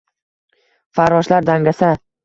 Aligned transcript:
Farroshlar 1.01 1.51
dangasa– 1.53 1.97